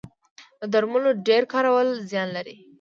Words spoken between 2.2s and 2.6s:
لري